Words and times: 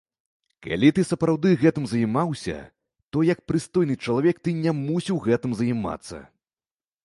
Калі 0.67 0.87
ты 0.97 1.03
сапраўды 1.09 1.49
гэтым 1.63 1.85
займаўся, 1.91 2.57
то 3.13 3.17
як 3.31 3.39
прыстойны 3.53 3.99
чалавек 4.09 4.35
ты 4.47 4.57
не 4.65 4.71
мусіў 4.83 5.23
гэтым 5.31 5.51
займацца. 5.65 6.27